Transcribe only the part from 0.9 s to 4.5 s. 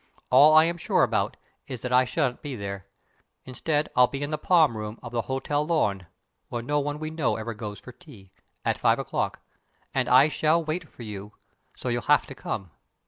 about is that I shan't be there. Instead, I'll be in the